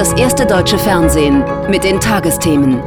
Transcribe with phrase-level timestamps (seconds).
[0.00, 2.82] Das erste deutsche Fernsehen mit den Tagesthemen.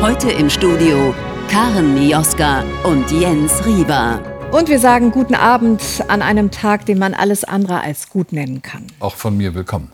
[0.00, 1.12] Heute im Studio
[1.48, 4.22] Karen Mioska und Jens Rieber.
[4.52, 8.62] Und wir sagen guten Abend an einem Tag, den man alles andere als gut nennen
[8.62, 8.86] kann.
[9.00, 9.90] Auch von mir willkommen.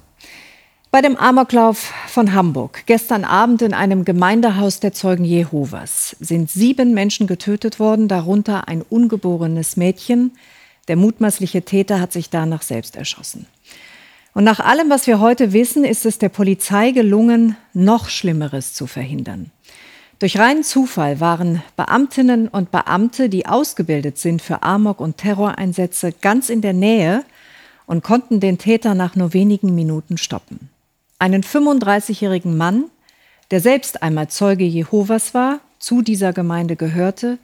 [0.90, 6.92] Bei dem Amoklauf von Hamburg, gestern Abend in einem Gemeindehaus der Zeugen Jehovas, sind sieben
[6.92, 10.32] Menschen getötet worden, darunter ein ungeborenes Mädchen.
[10.86, 13.46] Der mutmaßliche Täter hat sich danach selbst erschossen.
[14.38, 18.86] Und nach allem, was wir heute wissen, ist es der Polizei gelungen, noch Schlimmeres zu
[18.86, 19.50] verhindern.
[20.20, 26.50] Durch reinen Zufall waren Beamtinnen und Beamte, die ausgebildet sind für Amok- und Terroreinsätze, ganz
[26.50, 27.24] in der Nähe
[27.86, 30.70] und konnten den Täter nach nur wenigen Minuten stoppen.
[31.18, 32.84] Einen 35-jährigen Mann,
[33.50, 37.38] der selbst einmal Zeuge Jehovas war, zu dieser Gemeinde gehörte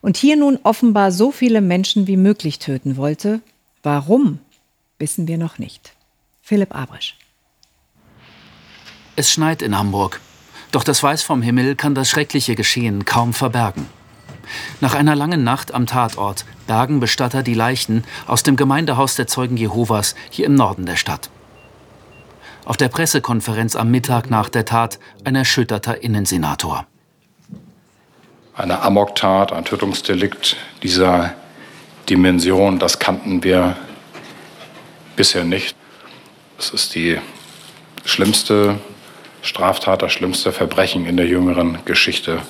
[0.00, 3.38] und hier nun offenbar so viele Menschen wie möglich töten wollte.
[3.84, 4.40] Warum,
[4.98, 5.94] wissen wir noch nicht.
[6.46, 7.16] Philipp Abrisch.
[9.16, 10.20] Es schneit in Hamburg.
[10.72, 13.86] Doch das Weiß vom Himmel kann das schreckliche Geschehen kaum verbergen.
[14.82, 19.56] Nach einer langen Nacht am Tatort bergen Bestatter die Leichen aus dem Gemeindehaus der Zeugen
[19.56, 21.30] Jehovas hier im Norden der Stadt.
[22.66, 26.86] Auf der Pressekonferenz am Mittag nach der Tat ein erschütterter Innensenator.
[28.54, 31.32] Eine Amoktat, ein Tötungsdelikt dieser
[32.10, 33.78] Dimension, das kannten wir
[35.16, 35.74] bisher nicht.
[36.64, 37.18] Es ist die
[38.06, 38.78] schlimmste
[39.42, 42.40] Straftat, das schlimmste Verbrechen in der jüngeren Geschichte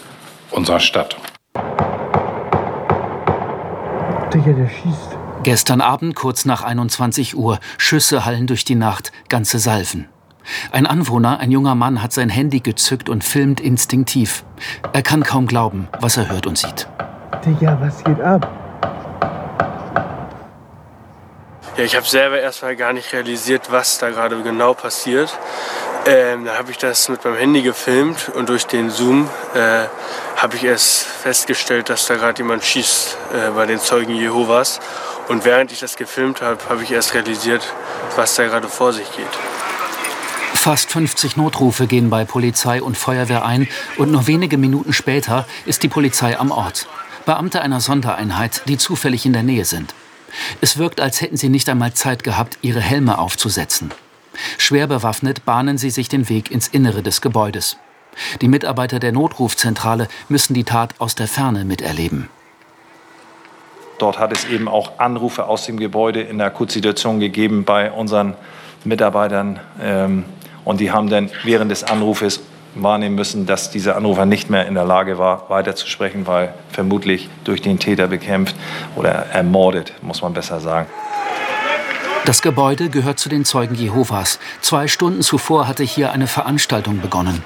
[0.52, 1.16] unserer Stadt.
[4.32, 5.18] der schießt.
[5.42, 10.06] Gestern Abend kurz nach 21 Uhr, Schüsse hallen durch die Nacht, ganze Salven.
[10.70, 14.44] Ein Anwohner, ein junger Mann, hat sein Handy gezückt und filmt instinktiv.
[14.92, 16.86] Er kann kaum glauben, was er hört und sieht.
[17.44, 18.63] Digga, was geht ab?
[21.76, 25.36] Ja, ich habe selber erstmal gar nicht realisiert, was da gerade genau passiert.
[26.06, 29.86] Ähm, da habe ich das mit meinem Handy gefilmt und durch den Zoom äh,
[30.36, 34.78] habe ich erst festgestellt, dass da gerade jemand schießt äh, bei den Zeugen Jehovas.
[35.26, 37.66] Und während ich das gefilmt habe, habe ich erst realisiert,
[38.14, 39.26] was da gerade vor sich geht.
[40.54, 45.82] Fast 50 Notrufe gehen bei Polizei und Feuerwehr ein und nur wenige Minuten später ist
[45.82, 46.86] die Polizei am Ort.
[47.26, 49.92] Beamte einer Sondereinheit, die zufällig in der Nähe sind.
[50.60, 53.92] Es wirkt, als hätten sie nicht einmal Zeit gehabt, ihre Helme aufzusetzen.
[54.58, 57.76] Schwer bewaffnet bahnen sie sich den Weg ins Innere des Gebäudes.
[58.40, 62.28] Die Mitarbeiter der Notrufzentrale müssen die Tat aus der Ferne miterleben.
[63.98, 68.34] Dort hat es eben auch Anrufe aus dem Gebäude in der Akutsituation gegeben bei unseren
[68.84, 69.60] Mitarbeitern.
[69.80, 70.24] Ähm,
[70.64, 72.40] und die haben dann während des Anrufes
[72.74, 77.62] wahrnehmen müssen, dass dieser Anrufer nicht mehr in der Lage war, weiterzusprechen, weil vermutlich durch
[77.62, 78.56] den Täter bekämpft
[78.96, 80.88] oder ermordet, muss man besser sagen.
[82.24, 84.38] Das Gebäude gehört zu den Zeugen Jehovas.
[84.62, 87.44] Zwei Stunden zuvor hatte hier eine Veranstaltung begonnen.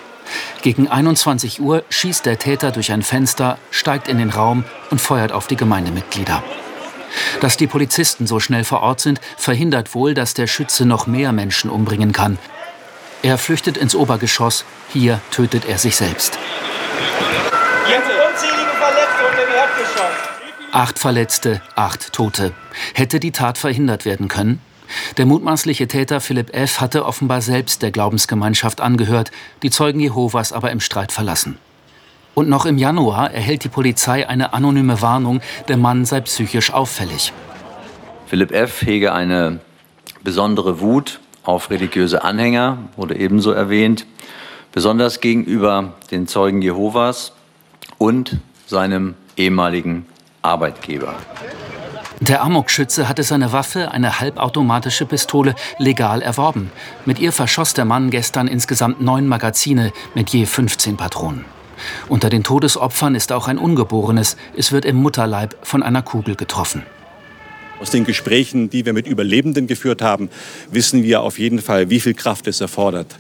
[0.63, 5.33] Gegen 21 Uhr schießt der Täter durch ein Fenster, steigt in den Raum und feuert
[5.33, 6.43] auf die Gemeindemitglieder.
[7.41, 11.33] Dass die Polizisten so schnell vor Ort sind, verhindert wohl, dass der Schütze noch mehr
[11.33, 12.39] Menschen umbringen kann.
[13.23, 14.65] Er flüchtet ins Obergeschoss.
[14.91, 16.39] Hier tötet er sich selbst.
[20.71, 22.53] Acht Verletzte, acht Tote.
[22.95, 24.61] Hätte die Tat verhindert werden können?
[25.17, 26.81] Der mutmaßliche Täter Philipp F.
[26.81, 31.59] hatte offenbar selbst der Glaubensgemeinschaft angehört, die Zeugen Jehovas aber im Streit verlassen.
[32.35, 37.33] Und noch im Januar erhält die Polizei eine anonyme Warnung, der Mann sei psychisch auffällig.
[38.27, 38.83] Philipp F.
[38.83, 39.59] hege eine
[40.23, 41.19] besondere Wut
[41.49, 44.05] auf religiöse Anhänger, wurde ebenso erwähnt,
[44.71, 47.33] besonders gegenüber den Zeugen Jehovas
[47.97, 48.37] und
[48.67, 50.05] seinem ehemaligen
[50.43, 51.15] Arbeitgeber.
[52.21, 56.71] Der Amokschütze hatte seine Waffe, eine halbautomatische Pistole, legal erworben.
[57.07, 61.47] Mit ihr verschoss der Mann gestern insgesamt neun Magazine mit je 15 Patronen.
[62.09, 64.37] Unter den Todesopfern ist auch ein Ungeborenes.
[64.55, 66.83] Es wird im Mutterleib von einer Kugel getroffen.
[67.81, 70.31] Aus den Gesprächen, die wir mit Überlebenden geführt haben,
[70.71, 73.15] wissen wir auf jeden Fall, wie viel Kraft es erfordert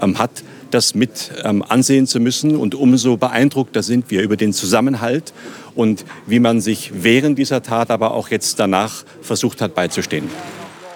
[0.00, 0.30] ähm, hat,
[0.70, 2.56] das mit ähm, ansehen zu müssen.
[2.56, 5.32] Und umso beeindruckter sind wir über den Zusammenhalt
[5.74, 10.28] und wie man sich während dieser Tat, aber auch jetzt danach versucht hat beizustehen.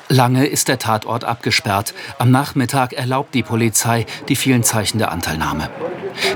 [0.08, 1.94] Lange ist der Tatort abgesperrt.
[2.18, 5.70] Am Nachmittag erlaubt die Polizei die vielen Zeichen der Anteilnahme.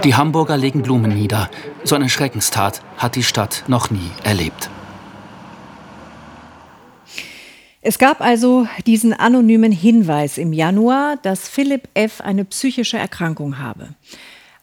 [0.05, 1.50] Die Hamburger legen Blumen nieder.
[1.82, 4.70] So eine Schreckenstat hat die Stadt noch nie erlebt.
[7.87, 12.23] Es gab also diesen anonymen Hinweis im Januar, dass Philipp F.
[12.23, 13.91] eine psychische Erkrankung habe.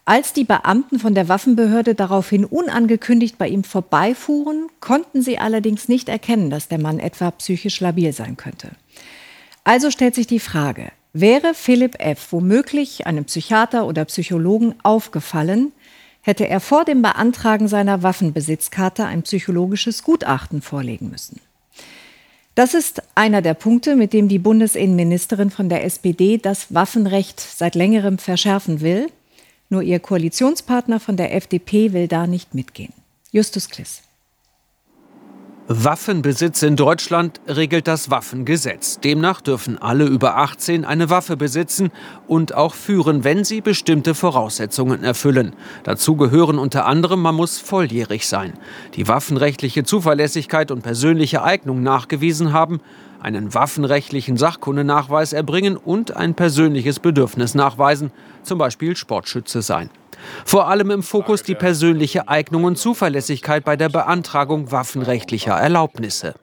[0.05, 6.09] Als die Beamten von der Waffenbehörde daraufhin unangekündigt bei ihm vorbeifuhren, konnten sie allerdings nicht
[6.09, 8.71] erkennen, dass der Mann etwa psychisch labil sein könnte.
[9.63, 12.31] Also stellt sich die Frage, Wäre Philipp F.
[12.31, 15.73] womöglich einem Psychiater oder Psychologen aufgefallen,
[16.21, 21.39] hätte er vor dem Beantragen seiner Waffenbesitzkarte ein psychologisches Gutachten vorlegen müssen.
[22.55, 27.75] Das ist einer der Punkte, mit dem die Bundesinnenministerin von der SPD das Waffenrecht seit
[27.75, 29.09] längerem verschärfen will.
[29.69, 32.93] Nur ihr Koalitionspartner von der FDP will da nicht mitgehen.
[33.31, 34.01] Justus Kliss.
[35.67, 38.99] Waffenbesitz in Deutschland regelt das Waffengesetz.
[38.99, 41.91] Demnach dürfen alle über 18 eine Waffe besitzen
[42.27, 45.55] und auch führen, wenn sie bestimmte Voraussetzungen erfüllen.
[45.83, 48.53] Dazu gehören unter anderem, man muss volljährig sein,
[48.95, 52.81] die waffenrechtliche Zuverlässigkeit und persönliche Eignung nachgewiesen haben,
[53.21, 58.11] einen waffenrechtlichen Sachkundenachweis erbringen und ein persönliches Bedürfnis nachweisen,
[58.41, 59.91] zum Beispiel Sportschütze sein.
[60.45, 66.35] Vor allem im Fokus die persönliche Eignung und Zuverlässigkeit bei der Beantragung waffenrechtlicher Erlaubnisse.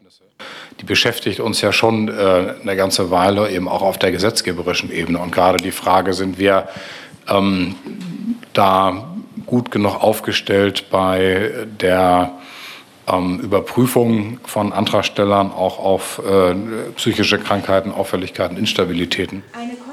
[0.81, 5.19] Die beschäftigt uns ja schon äh, eine ganze Weile eben auch auf der gesetzgeberischen Ebene.
[5.19, 6.69] Und gerade die Frage, sind wir
[7.29, 7.75] ähm,
[8.53, 9.09] da
[9.47, 12.33] gut genug aufgestellt bei der
[13.09, 16.55] ähm, Überprüfung von Antragstellern auch auf äh,
[16.97, 19.43] psychische Krankheiten, Auffälligkeiten, Instabilitäten.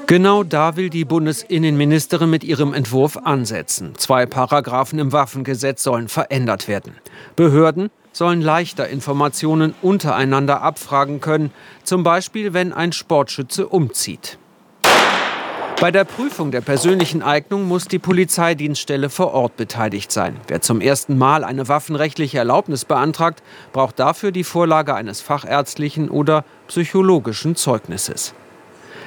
[0.08, 3.94] Genau da will die Bundesinnenministerin mit ihrem Entwurf ansetzen.
[3.96, 6.92] Zwei Paragraphen im Waffengesetz sollen verändert werden.
[7.34, 11.50] Behörden sollen leichter Informationen untereinander abfragen können,
[11.82, 14.38] zum Beispiel wenn ein Sportschütze umzieht.
[15.80, 20.36] Bei der Prüfung der persönlichen Eignung muss die Polizeidienststelle vor Ort beteiligt sein.
[20.46, 23.42] Wer zum ersten Mal eine waffenrechtliche Erlaubnis beantragt,
[23.72, 28.34] braucht dafür die Vorlage eines fachärztlichen oder psychologischen Zeugnisses.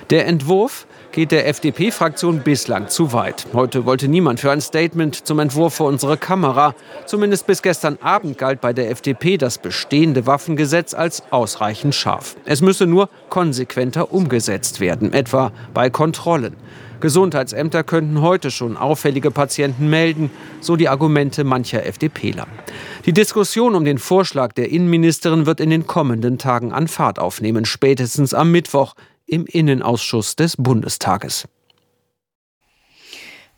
[0.10, 3.48] Der Entwurf geht der FDP-Fraktion bislang zu weit.
[3.54, 6.76] Heute wollte niemand für ein Statement zum Entwurf vor unsere Kamera.
[7.06, 12.36] Zumindest bis gestern Abend galt bei der FDP das bestehende Waffengesetz als ausreichend scharf.
[12.46, 16.56] Es müsse nur konsequenter umgesetzt werden, etwa bei Kontrollen.
[17.00, 22.46] Gesundheitsämter könnten heute schon auffällige Patienten melden, so die Argumente mancher FDPler.
[23.06, 27.66] Die Diskussion um den Vorschlag der Innenministerin wird in den kommenden Tagen an Fahrt aufnehmen,
[27.66, 28.96] spätestens am Mittwoch
[29.30, 31.48] im Innenausschuss des Bundestages.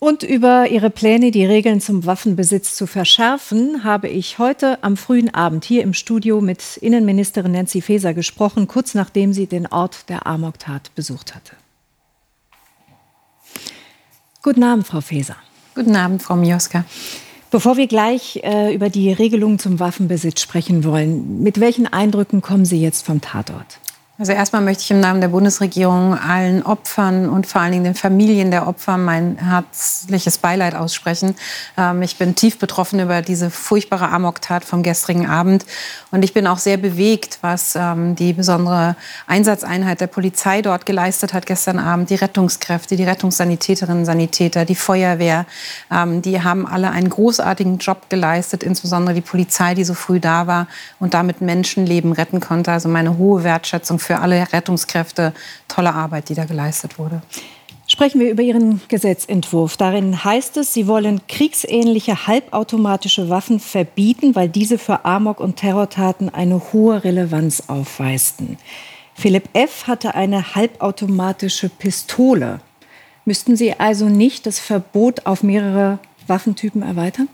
[0.03, 5.31] Und über ihre Pläne, die Regeln zum Waffenbesitz zu verschärfen, habe ich heute am frühen
[5.31, 10.25] Abend hier im Studio mit Innenministerin Nancy Faeser gesprochen, kurz nachdem sie den Ort der
[10.25, 11.55] Amoktat besucht hatte.
[14.41, 15.35] Guten Abend, Frau Faeser.
[15.75, 16.83] Guten Abend, Frau Mioska.
[17.51, 22.65] Bevor wir gleich äh, über die Regelungen zum Waffenbesitz sprechen wollen, mit welchen Eindrücken kommen
[22.65, 23.77] Sie jetzt vom Tatort?
[24.17, 27.95] Also erstmal möchte ich im Namen der Bundesregierung allen Opfern und vor allen Dingen den
[27.95, 31.35] Familien der Opfer mein herzliches Beileid aussprechen.
[31.75, 35.65] Ähm, ich bin tief betroffen über diese furchtbare Amoktat vom gestrigen Abend
[36.11, 41.33] und ich bin auch sehr bewegt, was ähm, die besondere Einsatzeinheit der Polizei dort geleistet
[41.33, 42.09] hat gestern Abend.
[42.09, 45.45] Die Rettungskräfte, die Rettungssanitäterinnen, Sanitäter, die Feuerwehr,
[45.89, 50.45] ähm, die haben alle einen großartigen Job geleistet, insbesondere die Polizei, die so früh da
[50.45, 50.67] war
[50.99, 52.71] und damit Menschenleben retten konnte.
[52.71, 55.31] Also meine hohe Wertschätzung für für alle Rettungskräfte.
[55.69, 57.21] Tolle Arbeit, die da geleistet wurde.
[57.87, 59.77] Sprechen wir über Ihren Gesetzentwurf.
[59.77, 66.27] Darin heißt es, Sie wollen kriegsähnliche halbautomatische Waffen verbieten, weil diese für Amok- und Terrortaten
[66.27, 68.57] eine hohe Relevanz aufweisten.
[69.13, 69.87] Philipp F.
[69.87, 72.59] hatte eine halbautomatische Pistole.
[73.23, 77.29] Müssten Sie also nicht das Verbot auf mehrere Waffentypen erweitern?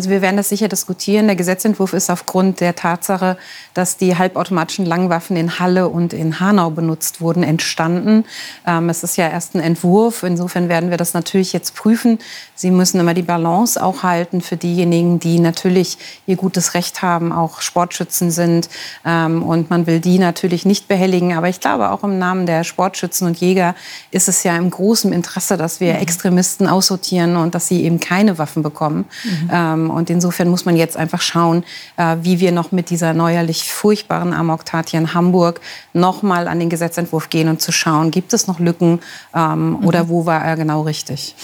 [0.00, 1.26] Also wir werden das sicher diskutieren.
[1.26, 3.36] Der Gesetzentwurf ist aufgrund der Tatsache,
[3.74, 8.24] dass die halbautomatischen Langwaffen in Halle und in Hanau benutzt wurden, entstanden.
[8.66, 10.22] Ähm, es ist ja erst ein Entwurf.
[10.22, 12.18] Insofern werden wir das natürlich jetzt prüfen.
[12.54, 17.30] Sie müssen immer die Balance auch halten für diejenigen, die natürlich ihr gutes Recht haben,
[17.30, 18.70] auch Sportschützen sind.
[19.04, 21.36] Ähm, und man will die natürlich nicht behelligen.
[21.36, 23.74] Aber ich glaube, auch im Namen der Sportschützen und Jäger
[24.12, 26.00] ist es ja im großen Interesse, dass wir mhm.
[26.00, 29.04] Extremisten aussortieren und dass sie eben keine Waffen bekommen.
[29.24, 29.50] Mhm.
[29.52, 31.64] Ähm, und insofern muss man jetzt einfach schauen,
[31.96, 35.60] äh, wie wir noch mit dieser neuerlich furchtbaren Amok-Tat hier in Hamburg
[35.92, 39.00] noch mal an den Gesetzentwurf gehen und zu schauen, gibt es noch Lücken
[39.34, 39.86] ähm, mhm.
[39.86, 41.34] oder wo war er genau richtig.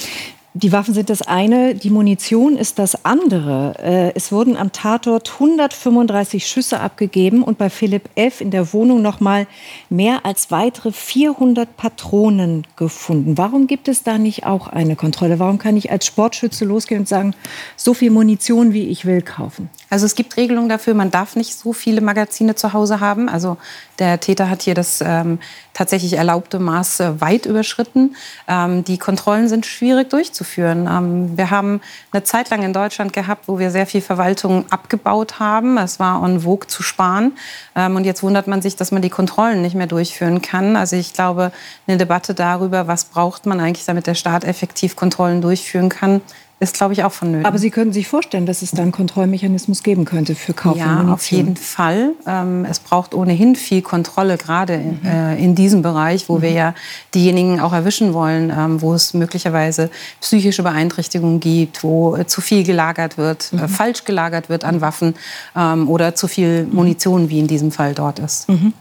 [0.59, 3.75] Die Waffen sind das eine, die Munition ist das andere.
[3.79, 8.41] Äh, es wurden am Tatort 135 Schüsse abgegeben und bei Philipp F.
[8.41, 9.47] in der Wohnung noch mal
[9.91, 13.37] mehr als weitere 400 Patronen gefunden.
[13.37, 15.39] Warum gibt es da nicht auch eine Kontrolle?
[15.39, 17.35] Warum kann ich als Sportschütze losgehen und sagen,
[17.77, 19.69] so viel Munition wie ich will kaufen?
[19.91, 23.29] Also es gibt Regelungen dafür, man darf nicht so viele Magazine zu Hause haben.
[23.29, 23.59] Also
[23.99, 25.39] der Täter hat hier das ähm,
[25.75, 28.17] tatsächlich erlaubte Maß weit überschritten.
[28.49, 30.89] Ähm, die Kontrollen sind schwierig durchzuführen durchzuführen.
[30.91, 31.81] Ähm, wir haben
[32.13, 35.79] eine Zeit lang in Deutschland gehabt, wo wir sehr viel Verwaltung abgebaut haben.
[35.79, 37.33] Es war en vogue zu sparen.
[37.75, 40.77] Ähm, und jetzt wundert man sich, dass man die Kontrollen nicht mehr durchführen kann.
[40.77, 41.53] Also ich glaube,
[41.87, 46.21] eine Debatte darüber, was braucht man eigentlich, damit der Staat effektiv Kontrollen durchführen kann,
[46.59, 47.45] ist, glaube ich, auch vonnöten.
[47.45, 50.97] Aber Sie können sich vorstellen, dass es da einen Kontrollmechanismus geben könnte für Kauf ja,
[50.97, 52.13] von auf jeden Fall.
[52.27, 55.01] Ähm, es braucht ohnehin viel Kontrolle, gerade mhm.
[55.05, 56.43] äh, in diesem Bereich, wo mhm.
[56.43, 56.75] wir ja
[57.15, 59.91] diejenigen auch erwischen wollen, ähm, wo es möglicherweise
[60.23, 63.63] psychische Beeinträchtigungen gibt, wo äh, zu viel gelagert wird, äh, mhm.
[63.65, 65.15] äh, falsch gelagert wird an Waffen
[65.55, 68.49] ähm, oder zu viel Munition, wie in diesem Fall dort ist.
[68.49, 68.73] Mhm.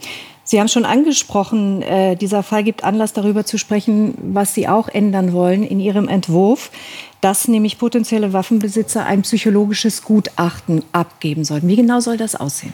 [0.48, 4.88] Sie haben schon angesprochen, äh, dieser Fall gibt Anlass darüber zu sprechen, was Sie auch
[4.88, 6.70] ändern wollen in Ihrem Entwurf,
[7.26, 11.68] dass nämlich potenzielle Waffenbesitzer ein psychologisches Gutachten abgeben sollten.
[11.68, 12.74] Wie genau soll das aussehen?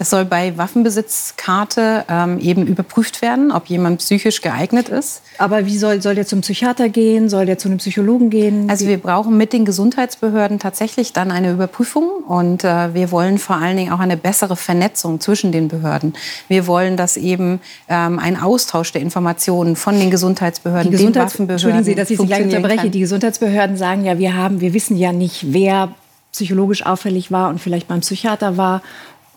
[0.00, 5.22] Es soll bei Waffenbesitzkarte ähm, eben überprüft werden, ob jemand psychisch geeignet ist.
[5.38, 7.28] Aber wie soll, soll der zum Psychiater gehen?
[7.28, 8.70] Soll der zu einem Psychologen gehen?
[8.70, 12.08] Also wir brauchen mit den Gesundheitsbehörden tatsächlich dann eine Überprüfung.
[12.28, 16.14] Und äh, wir wollen vor allen Dingen auch eine bessere Vernetzung zwischen den Behörden.
[16.46, 21.48] Wir wollen, dass eben ähm, ein Austausch der Informationen von den Gesundheitsbehörden, die Gesundheits den
[21.48, 22.82] Waffenbehörden Entschuldigen Sie, dass ich Sie gleich unterbreche.
[22.82, 22.90] Kann.
[22.92, 25.88] Die Gesundheitsbehörden sagen ja, wir, haben, wir wissen ja nicht, wer
[26.32, 28.82] psychologisch auffällig war und vielleicht beim Psychiater war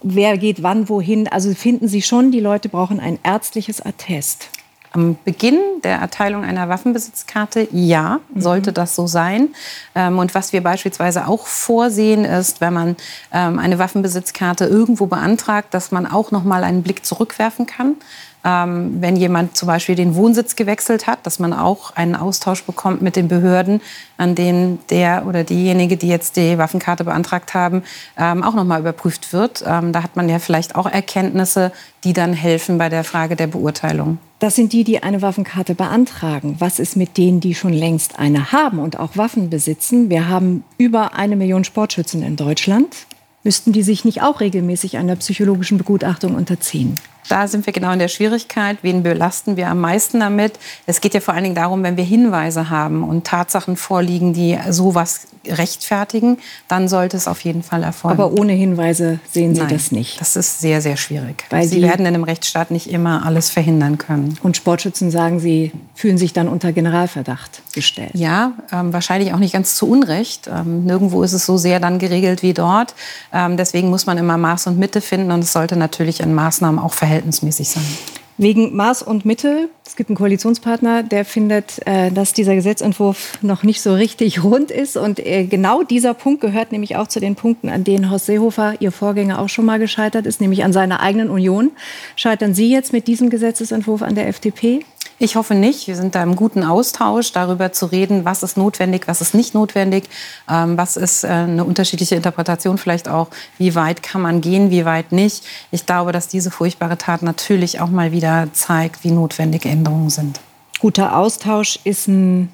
[0.03, 1.27] wer geht wann wohin.
[1.27, 4.49] Also finden Sie schon, die Leute brauchen ein ärztliches Attest.
[4.93, 8.41] Am Beginn der Erteilung einer Waffenbesitzkarte, ja, mhm.
[8.41, 9.49] sollte das so sein.
[9.95, 12.97] Ähm, und was wir beispielsweise auch vorsehen, ist, wenn man
[13.31, 17.95] ähm, eine Waffenbesitzkarte irgendwo beantragt, dass man auch noch mal einen Blick zurückwerfen kann
[18.43, 23.01] ähm, wenn jemand zum Beispiel den Wohnsitz gewechselt hat, dass man auch einen Austausch bekommt
[23.01, 23.81] mit den Behörden,
[24.17, 27.83] an denen der oder diejenige, die jetzt die Waffenkarte beantragt haben,
[28.17, 29.63] ähm, auch nochmal überprüft wird.
[29.65, 31.71] Ähm, da hat man ja vielleicht auch Erkenntnisse,
[32.03, 34.17] die dann helfen bei der Frage der Beurteilung.
[34.39, 36.55] Das sind die, die eine Waffenkarte beantragen.
[36.57, 40.09] Was ist mit denen, die schon längst eine haben und auch Waffen besitzen?
[40.09, 43.05] Wir haben über eine Million Sportschützen in Deutschland.
[43.43, 46.95] Müssten die sich nicht auch regelmäßig einer psychologischen Begutachtung unterziehen?
[47.29, 48.79] Da sind wir genau in der Schwierigkeit.
[48.81, 50.59] Wen belasten wir am meisten damit?
[50.85, 54.57] Es geht ja vor allen Dingen darum, wenn wir Hinweise haben und Tatsachen vorliegen, die
[54.69, 58.19] sowas rechtfertigen, dann sollte es auf jeden Fall erfolgen.
[58.19, 60.19] Aber ohne Hinweise sehen Sie Nein, das nicht?
[60.19, 61.45] Das ist sehr, sehr schwierig.
[61.49, 64.37] Weil Sie werden in einem Rechtsstaat nicht immer alles verhindern können.
[64.43, 68.11] Und Sportschützen sagen, Sie fühlen sich dann unter Generalverdacht gestellt.
[68.13, 70.47] Ja, ähm, wahrscheinlich auch nicht ganz zu Unrecht.
[70.47, 72.93] Ähm, nirgendwo ist es so sehr dann geregelt wie dort.
[73.33, 76.79] Ähm, deswegen muss man immer Maß und Mitte finden und es sollte natürlich in Maßnahmen
[76.79, 78.20] auch verhältnismäßig verhältnismäßig sein.
[78.37, 79.69] Wegen Maß und Mitte.
[79.85, 84.71] Es gibt einen Koalitionspartner, der findet, äh, dass dieser Gesetzentwurf noch nicht so richtig rund
[84.71, 84.97] ist.
[84.97, 88.75] Und äh, genau dieser Punkt gehört nämlich auch zu den Punkten, an denen Horst Seehofer,
[88.79, 91.71] Ihr Vorgänger, auch schon mal gescheitert ist, nämlich an seiner eigenen Union.
[92.15, 94.85] Scheitern Sie jetzt mit diesem Gesetzentwurf an der FDP?
[95.23, 95.87] Ich hoffe nicht.
[95.87, 99.53] Wir sind da im guten Austausch, darüber zu reden, was ist notwendig, was ist nicht
[99.53, 100.05] notwendig,
[100.49, 103.27] ähm, was ist äh, eine unterschiedliche Interpretation vielleicht auch,
[103.59, 105.43] wie weit kann man gehen, wie weit nicht.
[105.69, 110.39] Ich glaube, dass diese furchtbare Tat natürlich auch mal wieder zeigt, wie notwendig Änderungen sind.
[110.79, 112.51] Guter Austausch ist ein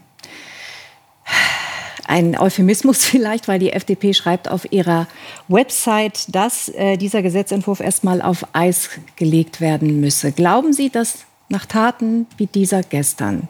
[2.06, 5.08] ein Euphemismus vielleicht, weil die FDP schreibt auf ihrer
[5.48, 10.34] Website, dass äh, dieser Gesetzentwurf erstmal auf Eis gelegt werden müsse.
[10.34, 13.48] Glauben Sie, dass nach Taten wie dieser gestern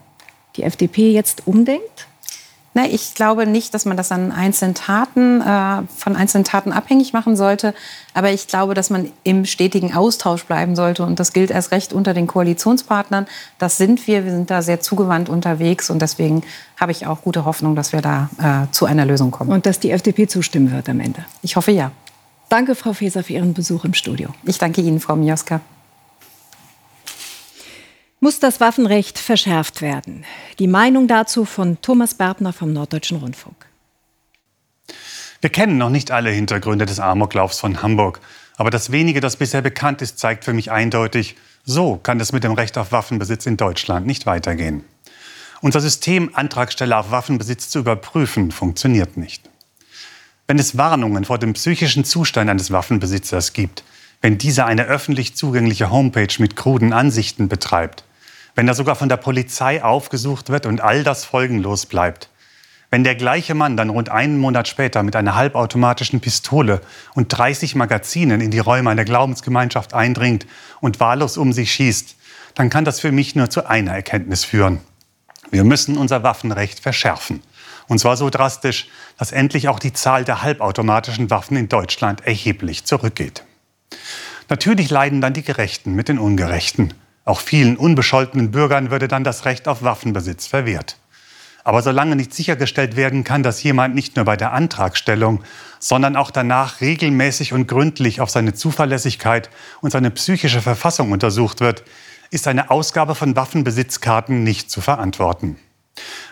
[0.55, 2.07] die FDP jetzt umdenkt?
[2.77, 7.11] Na, ich glaube nicht, dass man das an einzelnen Taten, äh, von einzelnen Taten abhängig
[7.11, 7.73] machen sollte.
[8.13, 11.01] Aber ich glaube, dass man im stetigen Austausch bleiben sollte.
[11.01, 13.25] Und das gilt erst recht unter den Koalitionspartnern.
[13.57, 14.25] Das sind wir.
[14.25, 15.89] Wir sind da sehr zugewandt unterwegs.
[15.89, 16.43] Und deswegen
[16.79, 19.49] habe ich auch gute Hoffnung, dass wir da äh, zu einer Lösung kommen.
[19.49, 21.25] Und dass die FDP zustimmen wird am Ende.
[21.41, 21.89] Ich hoffe ja.
[22.47, 24.29] Danke, Frau Faeser, für Ihren Besuch im Studio.
[24.43, 25.61] Ich danke Ihnen, Frau Mioska.
[28.19, 30.25] Muss das Waffenrecht verschärft werden?
[30.57, 33.67] Die Meinung dazu von Thomas Berbner vom Norddeutschen Rundfunk.
[35.39, 38.19] Wir kennen noch nicht alle Hintergründe des Amoklaufs von Hamburg.
[38.55, 42.43] Aber das wenige, das bisher bekannt ist, zeigt für mich eindeutig, so kann es mit
[42.43, 44.83] dem Recht auf Waffenbesitz in Deutschland nicht weitergehen.
[45.61, 49.47] Unser System, Antragsteller auf Waffenbesitz zu überprüfen, funktioniert nicht.
[50.47, 53.83] Wenn es Warnungen vor dem psychischen Zustand eines Waffenbesitzers gibt,
[54.21, 58.05] wenn dieser eine öffentlich zugängliche Homepage mit kruden Ansichten betreibt,
[58.57, 62.29] wenn er sogar von der Polizei aufgesucht wird und all das folgenlos bleibt.
[62.89, 66.81] Wenn der gleiche Mann dann rund einen Monat später mit einer halbautomatischen Pistole
[67.13, 70.47] und 30 Magazinen in die Räume einer Glaubensgemeinschaft eindringt
[70.81, 72.15] und wahllos um sich schießt,
[72.55, 74.79] dann kann das für mich nur zu einer Erkenntnis führen.
[75.51, 77.43] Wir müssen unser Waffenrecht verschärfen.
[77.87, 82.85] Und zwar so drastisch, dass endlich auch die Zahl der halbautomatischen Waffen in Deutschland erheblich
[82.85, 83.43] zurückgeht.
[84.49, 86.95] Natürlich leiden dann die Gerechten mit den Ungerechten.
[87.27, 90.95] Auch vielen unbescholtenen Bürgern würde dann das Recht auf Waffenbesitz verwehrt.
[91.65, 95.43] Aber solange nicht sichergestellt werden kann, dass jemand nicht nur bei der Antragstellung,
[95.77, 99.49] sondern auch danach regelmäßig und gründlich auf seine Zuverlässigkeit
[99.81, 101.83] und seine psychische Verfassung untersucht wird,
[102.29, 105.57] ist eine Ausgabe von Waffenbesitzkarten nicht zu verantworten.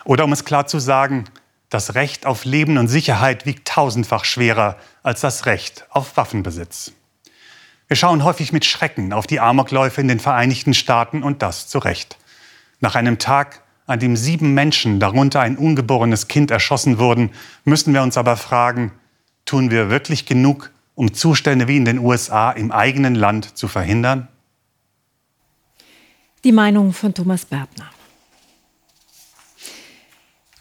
[0.06, 1.26] Oder um es klar zu sagen,
[1.70, 6.94] das Recht auf Leben und Sicherheit wiegt tausendfach schwerer als das Recht auf Waffenbesitz.
[7.88, 11.78] Wir schauen häufig mit Schrecken auf die Amokläufe in den Vereinigten Staaten und das zu
[11.78, 12.18] Recht.
[12.80, 17.30] Nach einem Tag, an dem sieben Menschen, darunter ein ungeborenes Kind, erschossen wurden,
[17.64, 18.92] müssen wir uns aber fragen,
[19.46, 24.30] tun wir wirklich genug, um Zustände wie in den USA im eigenen Land zu verhindern?
[26.44, 27.92] Die Meinung von Thomas Berbner.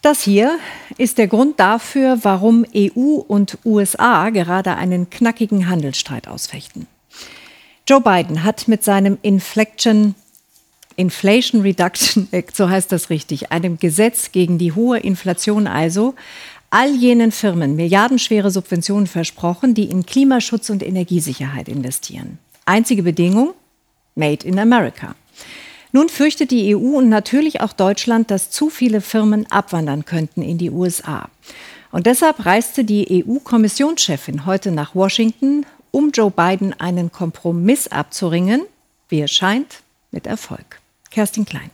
[0.03, 0.59] Das hier
[0.99, 6.85] ist der Grund dafür, warum EU und USA gerade einen knackigen Handelsstreit ausfechten.
[7.87, 10.15] Joe Biden hat mit seinem Inflection
[10.95, 16.15] Inflation Reduction Act, so heißt das richtig, einem Gesetz gegen die hohe Inflation also,
[16.69, 22.39] all jenen Firmen milliardenschwere Subventionen versprochen, die in Klimaschutz und Energiesicherheit investieren.
[22.65, 23.53] Einzige Bedingung?
[24.15, 25.15] Made in America.
[25.91, 30.57] Nun fürchtet die EU und natürlich auch Deutschland, dass zu viele Firmen abwandern könnten in
[30.57, 31.29] die USA.
[31.91, 35.65] Und deshalb reiste die EU-Kommissionschefin heute nach Washington,
[35.95, 38.65] um Joe Biden einen Kompromiss abzuringen,
[39.07, 40.81] wie es scheint, mit Erfolg.
[41.09, 41.71] Kerstin Klein.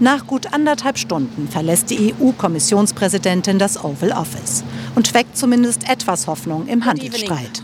[0.00, 4.64] Nach gut anderthalb Stunden verlässt die EU-Kommissionspräsidentin das Oval Office
[4.96, 7.62] und weckt zumindest etwas Hoffnung im Handelsstreit.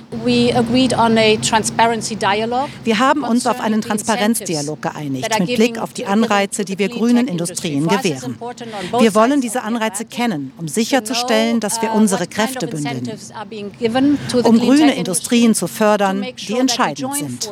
[2.84, 7.26] Wir haben uns auf einen Transparenzdialog geeinigt, mit Blick auf die Anreize, die wir grünen
[7.26, 8.36] Industrien gewähren.
[8.98, 13.10] Wir wollen diese Anreize kennen, um sicherzustellen, dass wir uh, unsere Kräfte bündeln,
[14.44, 17.48] um grüne Industrien zu fördern, die entscheidend sind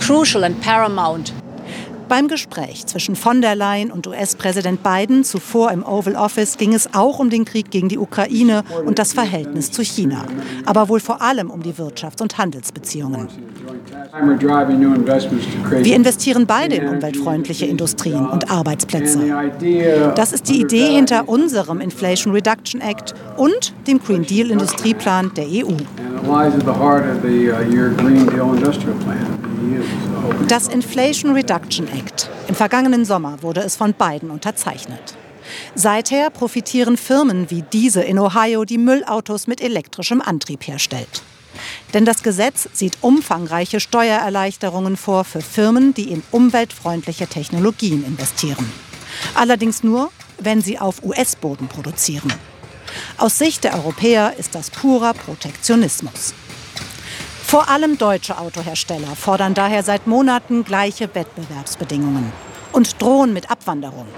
[0.00, 1.32] crucial and paramount
[2.08, 6.92] Beim Gespräch zwischen von der Leyen und US-Präsident Biden zuvor im Oval Office ging es
[6.94, 10.24] auch um den Krieg gegen die Ukraine und das Verhältnis zu China,
[10.66, 13.28] aber wohl vor allem um die Wirtschafts- und Handelsbeziehungen.
[15.82, 19.18] Wir investieren beide in umweltfreundliche Industrien und Arbeitsplätze.
[20.14, 25.46] Das ist die Idee hinter unserem Inflation Reduction Act und dem Green Deal Industrieplan der
[25.46, 25.72] EU.
[30.48, 32.28] Das Inflation Reduction Act.
[32.48, 35.16] Im vergangenen Sommer wurde es von Biden unterzeichnet.
[35.74, 41.22] Seither profitieren Firmen wie diese in Ohio, die Müllautos mit elektrischem Antrieb herstellt.
[41.92, 48.70] Denn das Gesetz sieht umfangreiche Steuererleichterungen vor für Firmen, die in umweltfreundliche Technologien investieren.
[49.34, 52.32] Allerdings nur, wenn sie auf US-Boden produzieren.
[53.18, 56.34] Aus Sicht der Europäer ist das purer Protektionismus.
[57.54, 62.32] Vor allem deutsche Autohersteller fordern daher seit Monaten gleiche Wettbewerbsbedingungen
[62.72, 64.08] und drohen mit Abwanderung.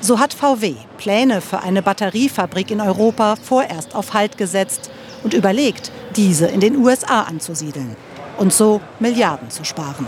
[0.00, 4.88] So hat VW Pläne für eine Batteriefabrik in Europa vorerst auf Halt gesetzt
[5.24, 7.96] und überlegt, diese in den USA anzusiedeln
[8.38, 10.06] und so Milliarden zu sparen.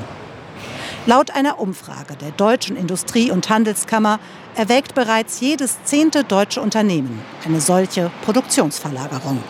[1.07, 4.21] Laut einer Umfrage der Deutschen Industrie- und Handelskammer
[4.55, 9.43] erwägt bereits jedes zehnte deutsche Unternehmen eine solche Produktionsverlagerung.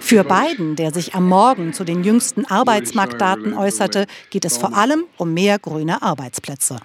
[0.00, 5.04] Für Biden, der sich am Morgen zu den jüngsten Arbeitsmarktdaten äußerte, geht es vor allem
[5.16, 6.78] um mehr grüne Arbeitsplätze.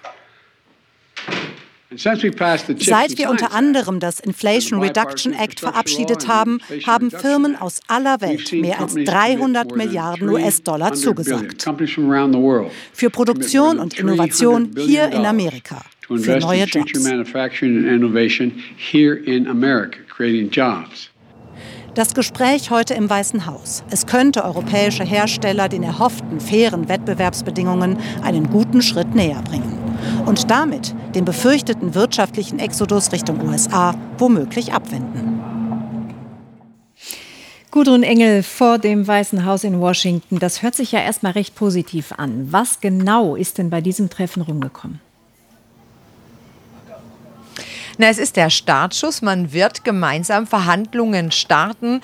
[1.94, 2.22] Seit
[3.18, 8.80] wir unter anderem das Inflation Reduction Act verabschiedet haben, haben Firmen aus aller Welt mehr
[8.80, 11.64] als 300 Milliarden US-Dollar zugesagt.
[12.92, 15.82] Für Produktion und Innovation hier in Amerika.
[16.08, 17.08] Für neue Jobs.
[21.96, 23.82] Das Gespräch heute im Weißen Haus.
[23.88, 29.78] Es könnte europäische Hersteller den erhofften fairen Wettbewerbsbedingungen einen guten Schritt näher bringen.
[30.26, 35.40] Und damit den befürchteten wirtschaftlichen Exodus Richtung USA womöglich abwenden.
[37.70, 40.38] Gudrun Engel vor dem Weißen Haus in Washington.
[40.38, 42.48] Das hört sich ja erstmal recht positiv an.
[42.50, 45.00] Was genau ist denn bei diesem Treffen rumgekommen?
[47.98, 49.22] Na, es ist der Startschuss.
[49.22, 52.02] Man wird gemeinsam Verhandlungen starten,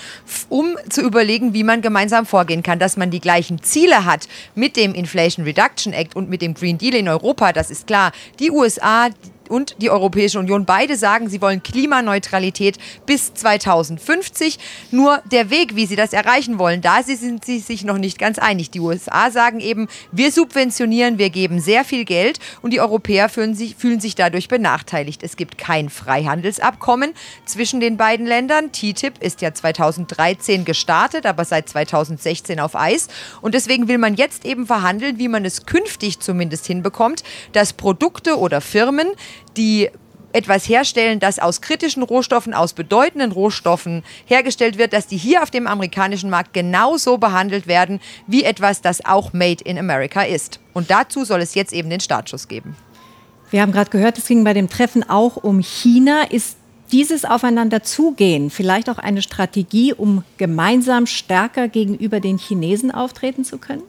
[0.49, 2.79] um zu überlegen, wie man gemeinsam vorgehen kann.
[2.79, 6.79] Dass man die gleichen Ziele hat mit dem Inflation Reduction Act und mit dem Green
[6.79, 8.13] Deal in Europa, das ist klar.
[8.39, 9.11] Die USA
[9.49, 14.59] und die Europäische Union beide sagen, sie wollen Klimaneutralität bis 2050.
[14.91, 18.39] Nur der Weg, wie sie das erreichen wollen, da sind sie sich noch nicht ganz
[18.39, 18.71] einig.
[18.71, 23.55] Die USA sagen eben, wir subventionieren, wir geben sehr viel Geld und die Europäer fühlen
[23.55, 25.23] sich, fühlen sich dadurch benachteiligt.
[25.23, 27.13] Es gibt kein Freihandelsabkommen
[27.45, 28.73] zwischen den beiden Ländern.
[28.73, 33.09] TTIP ist ja 2013 gestartet, aber seit 2016 auf Eis.
[33.41, 38.39] Und deswegen will man jetzt eben verhandeln, wie man es künftig zumindest hinbekommt, dass Produkte
[38.39, 39.09] oder Firmen,
[39.57, 39.91] die
[40.33, 45.51] etwas herstellen, das aus kritischen Rohstoffen, aus bedeutenden Rohstoffen hergestellt wird, dass die hier auf
[45.51, 50.61] dem amerikanischen Markt genauso behandelt werden wie etwas, das auch Made in America ist.
[50.73, 52.77] Und dazu soll es jetzt eben den Startschuss geben.
[53.51, 56.23] Wir haben gerade gehört, es ging bei dem Treffen auch um China.
[56.23, 56.57] Ist
[56.91, 63.83] dieses Aufeinanderzugehen vielleicht auch eine Strategie, um gemeinsam stärker gegenüber den Chinesen auftreten zu können?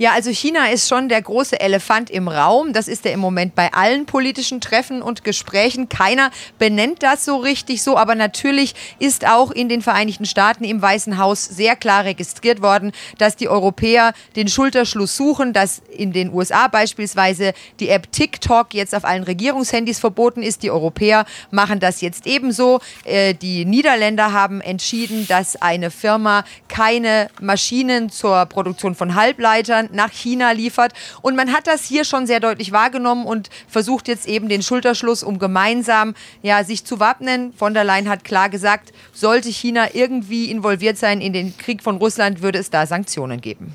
[0.00, 2.72] Ja, also China ist schon der große Elefant im Raum.
[2.72, 5.90] Das ist er im Moment bei allen politischen Treffen und Gesprächen.
[5.90, 10.80] Keiner benennt das so richtig so, aber natürlich ist auch in den Vereinigten Staaten im
[10.80, 16.32] Weißen Haus sehr klar registriert worden, dass die Europäer den Schulterschluss suchen, dass in den
[16.32, 20.62] USA beispielsweise die App TikTok jetzt auf allen Regierungshandys verboten ist.
[20.62, 22.80] Die Europäer machen das jetzt ebenso.
[23.04, 30.10] Äh, die Niederländer haben entschieden, dass eine Firma keine Maschinen zur Produktion von Halbleitern nach
[30.10, 30.92] China liefert.
[31.22, 35.22] Und man hat das hier schon sehr deutlich wahrgenommen und versucht jetzt eben den Schulterschluss,
[35.22, 37.52] um gemeinsam ja, sich zu wappnen.
[37.52, 41.96] Von der Leyen hat klar gesagt, sollte China irgendwie involviert sein in den Krieg von
[41.96, 43.74] Russland, würde es da Sanktionen geben.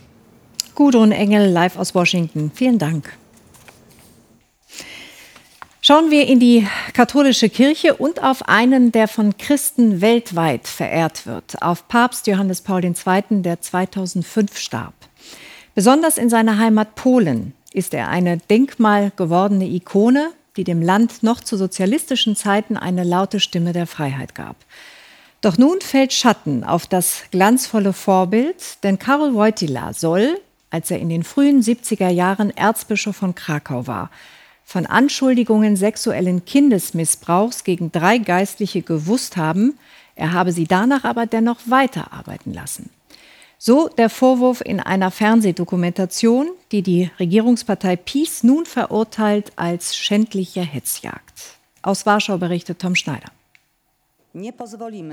[0.75, 2.51] Gudrun Engel live aus Washington.
[2.53, 3.13] Vielen Dank.
[5.87, 11.61] Schauen wir in die katholische Kirche und auf einen, der von Christen weltweit verehrt wird,
[11.61, 12.93] auf Papst Johannes Paul II.,
[13.43, 14.95] der 2005 starb.
[15.75, 21.57] Besonders in seiner Heimat Polen ist er eine denkmalgewordene Ikone, die dem Land noch zu
[21.57, 24.55] sozialistischen Zeiten eine laute Stimme der Freiheit gab.
[25.41, 31.09] Doch nun fällt Schatten auf das glanzvolle Vorbild, denn Karol Wojtyla soll, als er in
[31.09, 34.09] den frühen 70er Jahren Erzbischof von Krakau war,
[34.63, 39.77] von Anschuldigungen sexuellen Kindesmissbrauchs gegen drei Geistliche gewusst haben,
[40.15, 42.89] er habe sie danach aber dennoch weiterarbeiten lassen.
[43.57, 51.57] So der Vorwurf in einer Fernsehdokumentation, die die Regierungspartei PiS nun verurteilt als schändliche Hetzjagd.
[51.81, 53.29] Aus Warschau berichtet Tom Schneider.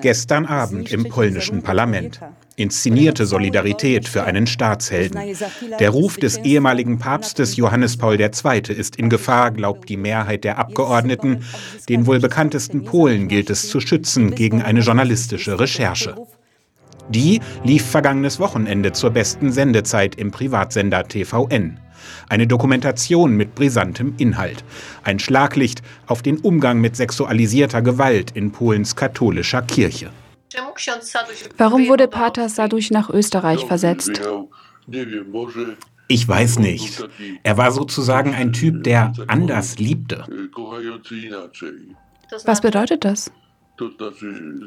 [0.01, 2.19] Gestern Abend im polnischen Parlament.
[2.57, 5.37] Inszenierte Solidarität für einen Staatshelden.
[5.79, 8.63] Der Ruf des ehemaligen Papstes Johannes Paul II.
[8.77, 11.45] ist in Gefahr, glaubt die Mehrheit der Abgeordneten.
[11.89, 16.17] Den wohl bekanntesten Polen gilt es zu schützen gegen eine journalistische Recherche.
[17.09, 21.79] Die lief vergangenes Wochenende zur besten Sendezeit im Privatsender TVN.
[22.29, 24.65] Eine Dokumentation mit brisantem Inhalt.
[25.05, 30.11] Ein Schlaglicht auf den Umgang mit sexualisierter Gewalt in Polens katholischer Kirche.
[31.57, 34.21] Warum wurde Pater Saduch nach Österreich versetzt?
[36.09, 37.09] Ich weiß nicht.
[37.43, 40.27] Er war sozusagen ein Typ, der anders liebte.
[42.45, 43.31] Was bedeutet das?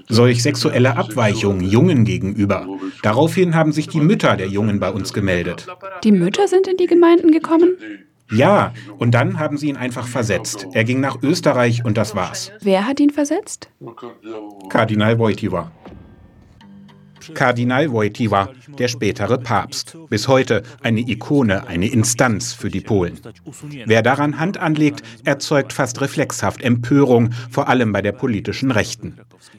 [0.09, 2.67] Solch sexuelle Abweichungen Jungen gegenüber.
[3.03, 5.67] Daraufhin haben sich die Mütter der Jungen bei uns gemeldet.
[6.03, 7.77] Die Mütter sind in die Gemeinden gekommen?
[8.31, 10.67] Ja, und dann haben sie ihn einfach versetzt.
[10.73, 12.51] Er ging nach Österreich und das war's.
[12.61, 13.69] Wer hat ihn versetzt?
[14.69, 15.71] Kardinal Wojtyła.
[17.33, 18.47] Kardinal Wojtyła,
[18.79, 19.97] der spätere Papst.
[20.09, 23.19] Bis heute eine Ikone, eine Instanz für die Polen.
[23.85, 29.17] Wer daran Hand anlegt, erzeugt fast reflexhaft Empörung, vor allem bei der politischen Rechten.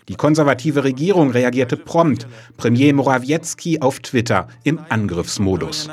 [0.09, 2.27] Die konservative Regierung reagierte prompt.
[2.57, 5.89] Premier Morawiecki auf Twitter im Angriffsmodus.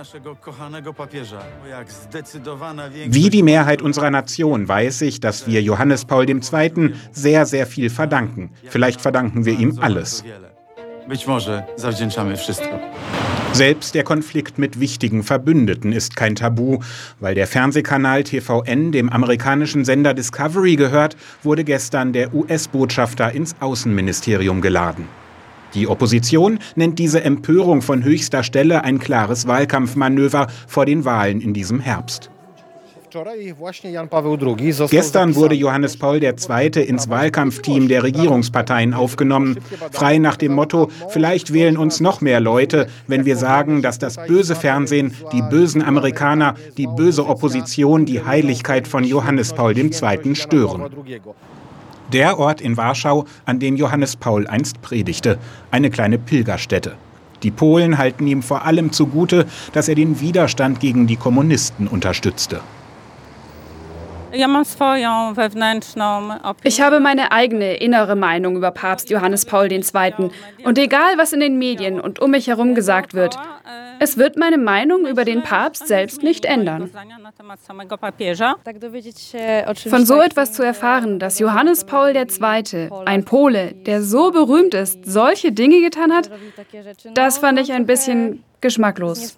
[3.07, 6.93] Wie die Mehrheit unserer Nation weiß ich, dass wir Johannes Paul II.
[7.11, 8.51] sehr, sehr viel verdanken.
[8.69, 10.23] Vielleicht verdanken wir ihm alles.
[11.09, 12.79] Być może zawdzięczamy wszystko.
[13.53, 16.79] Selbst der Konflikt mit wichtigen Verbündeten ist kein Tabu.
[17.19, 24.61] Weil der Fernsehkanal TVN dem amerikanischen Sender Discovery gehört, wurde gestern der US-Botschafter ins Außenministerium
[24.61, 25.07] geladen.
[25.73, 31.53] Die Opposition nennt diese Empörung von höchster Stelle ein klares Wahlkampfmanöver vor den Wahlen in
[31.53, 32.32] diesem Herbst.
[34.89, 36.83] Gestern wurde Johannes Paul II.
[36.83, 39.59] ins Wahlkampfteam der Regierungsparteien aufgenommen,
[39.91, 44.17] frei nach dem Motto, vielleicht wählen uns noch mehr Leute, wenn wir sagen, dass das
[44.27, 50.35] böse Fernsehen, die bösen Amerikaner, die böse Opposition die Heiligkeit von Johannes Paul II.
[50.35, 50.89] stören.
[52.11, 55.37] Der Ort in Warschau, an dem Johannes Paul einst predigte,
[55.69, 56.93] eine kleine Pilgerstätte.
[57.43, 62.61] Die Polen halten ihm vor allem zugute, dass er den Widerstand gegen die Kommunisten unterstützte.
[66.63, 69.83] Ich habe meine eigene innere Meinung über Papst Johannes Paul II.
[70.63, 73.37] Und egal, was in den Medien und um mich herum gesagt wird,
[73.99, 76.89] es wird meine Meinung über den Papst selbst nicht ändern.
[79.87, 85.05] Von so etwas zu erfahren, dass Johannes Paul II., ein Pole, der so berühmt ist,
[85.05, 86.31] solche Dinge getan hat,
[87.13, 89.35] das fand ich ein bisschen geschmacklos.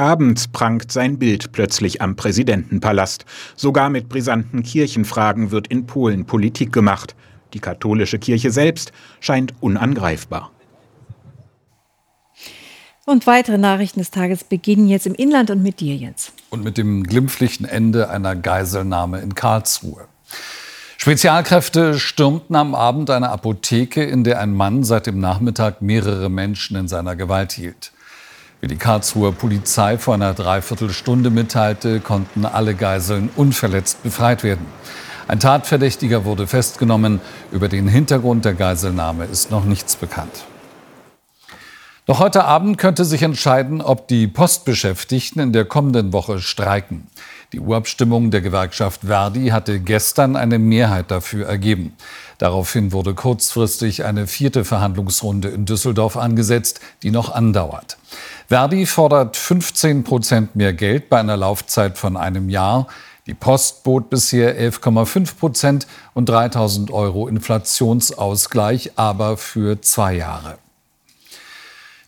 [0.00, 3.26] Abends prangt sein Bild plötzlich am Präsidentenpalast.
[3.54, 7.14] Sogar mit brisanten Kirchenfragen wird in Polen Politik gemacht.
[7.52, 10.52] Die katholische Kirche selbst scheint unangreifbar.
[13.04, 16.32] Und weitere Nachrichten des Tages beginnen jetzt im Inland und mit dir, Jens.
[16.48, 20.06] Und mit dem glimpflichen Ende einer Geiselnahme in Karlsruhe.
[20.96, 26.76] Spezialkräfte stürmten am Abend eine Apotheke, in der ein Mann seit dem Nachmittag mehrere Menschen
[26.76, 27.92] in seiner Gewalt hielt.
[28.60, 34.66] Wie die Karlsruher Polizei vor einer Dreiviertelstunde mitteilte, konnten alle Geiseln unverletzt befreit werden.
[35.28, 37.20] Ein Tatverdächtiger wurde festgenommen.
[37.52, 40.44] Über den Hintergrund der Geiselnahme ist noch nichts bekannt.
[42.04, 47.06] Doch heute Abend könnte sich entscheiden, ob die Postbeschäftigten in der kommenden Woche streiken.
[47.52, 51.94] Die Urabstimmung der Gewerkschaft Verdi hatte gestern eine Mehrheit dafür ergeben.
[52.40, 57.98] Daraufhin wurde kurzfristig eine vierte Verhandlungsrunde in Düsseldorf angesetzt, die noch andauert.
[58.48, 62.86] Verdi fordert 15 Prozent mehr Geld bei einer Laufzeit von einem Jahr.
[63.26, 70.56] Die Post bot bisher 11,5 Prozent und 3000 Euro Inflationsausgleich, aber für zwei Jahre.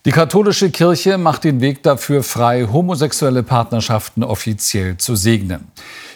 [0.05, 5.71] Die katholische Kirche macht den Weg dafür frei, homosexuelle Partnerschaften offiziell zu segnen.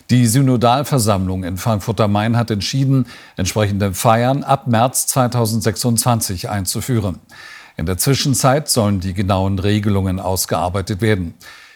[0.10, 7.20] Die Synodalversammlung in Frankfurt am Main hat entschieden, entsprechende Feiern ab März 2026 einzuführen.
[7.76, 11.34] In der Zwischenzeit sollen die genauen Regelungen ausgearbeitet werden.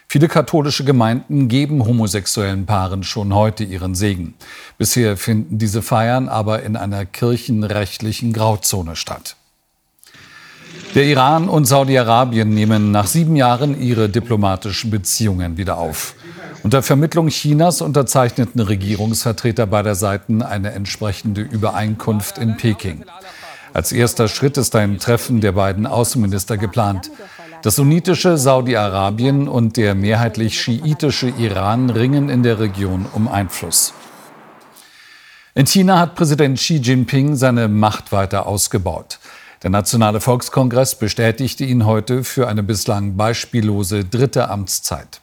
[0.08, 4.36] Viele katholische Gemeinden geben homosexuellen Paaren schon heute ihren Segen.
[4.78, 9.36] Bisher finden diese Feiern aber in einer kirchenrechtlichen Grauzone statt.
[10.94, 16.16] Der Iran und Saudi-Arabien nehmen nach sieben Jahren ihre diplomatischen Beziehungen wieder auf.
[16.64, 23.06] Unter Vermittlung Chinas unterzeichneten Regierungsvertreter beider Seiten eine entsprechende Übereinkunft in Peking.
[23.74, 27.10] Als erster Schritt ist ein Treffen der beiden Außenminister geplant.
[27.62, 33.94] Das sunnitische Saudi-Arabien und der mehrheitlich schiitische Iran ringen in der Region um Einfluss.
[35.56, 39.20] In China hat Präsident Xi Jinping seine Macht weiter ausgebaut.
[39.64, 45.22] Der Nationale Volkskongress bestätigte ihn heute für eine bislang beispiellose dritte Amtszeit.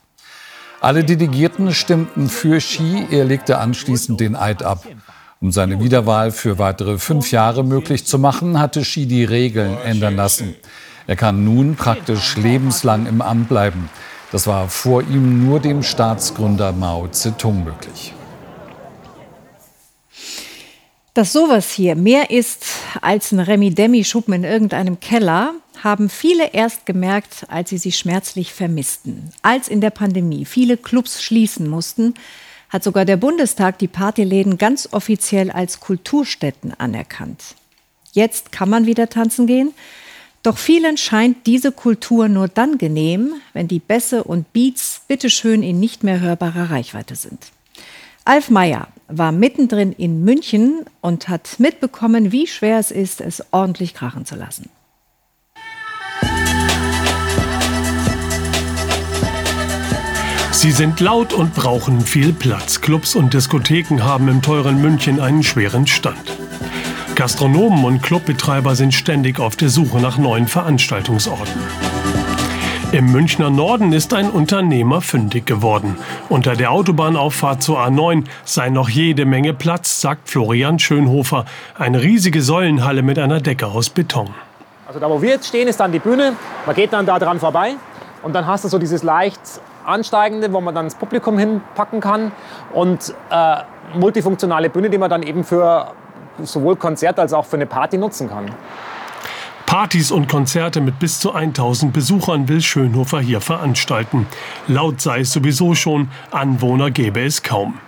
[0.80, 4.86] Alle Delegierten stimmten für Xi, er legte anschließend den Eid ab.
[5.40, 10.14] Um seine Wiederwahl für weitere fünf Jahre möglich zu machen, hatte Xi die Regeln ändern
[10.14, 10.54] lassen.
[11.08, 13.90] Er kann nun praktisch lebenslang im Amt bleiben.
[14.30, 18.14] Das war vor ihm nur dem Staatsgründer Mao Zedong möglich.
[21.18, 22.64] Dass sowas hier mehr ist
[23.00, 29.32] als ein Remi-Demi-Schuppen in irgendeinem Keller, haben viele erst gemerkt, als sie sich schmerzlich vermissten.
[29.42, 32.14] Als in der Pandemie viele Clubs schließen mussten,
[32.68, 37.56] hat sogar der Bundestag die Partyläden ganz offiziell als Kulturstätten anerkannt.
[38.12, 39.74] Jetzt kann man wieder tanzen gehen,
[40.44, 45.80] doch vielen scheint diese Kultur nur dann genehm, wenn die Bässe und Beats bitteschön in
[45.80, 47.50] nicht mehr hörbarer Reichweite sind.
[48.24, 53.94] Alf Meyer war mittendrin in München und hat mitbekommen, wie schwer es ist, es ordentlich
[53.94, 54.68] krachen zu lassen.
[60.52, 62.80] Sie sind laut und brauchen viel Platz.
[62.80, 66.36] Clubs und Diskotheken haben im teuren München einen schweren Stand.
[67.14, 71.54] Gastronomen und Clubbetreiber sind ständig auf der Suche nach neuen Veranstaltungsorten.
[72.90, 75.98] Im Münchner Norden ist ein Unternehmer fündig geworden.
[76.30, 81.44] Unter der Autobahnauffahrt zur A9 sei noch jede Menge Platz, sagt Florian Schönhofer.
[81.78, 84.30] Eine riesige Säulenhalle mit einer Decke aus Beton.
[84.86, 86.32] Also da, wo wir jetzt stehen, ist dann die Bühne.
[86.64, 87.74] Man geht dann da dran vorbei
[88.22, 89.38] und dann hast du so dieses leicht
[89.84, 92.32] ansteigende, wo man dann das Publikum hinpacken kann
[92.72, 93.56] und äh,
[93.98, 95.92] multifunktionale Bühne, die man dann eben für
[96.42, 98.50] sowohl Konzert als auch für eine Party nutzen kann.
[99.78, 104.26] Partys und Konzerte mit bis zu 1000 Besuchern will Schönhofer hier veranstalten.
[104.66, 107.78] Laut sei es sowieso schon, Anwohner gäbe es kaum.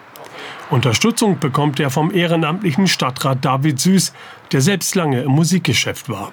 [0.71, 4.13] Unterstützung bekommt er vom ehrenamtlichen Stadtrat David Süß,
[4.53, 6.31] der selbst lange im Musikgeschäft war.